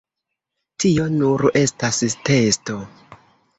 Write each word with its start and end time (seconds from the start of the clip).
Tio 0.83 1.05
nur 1.17 1.45
estas 1.61 2.01
testo. 2.31 2.81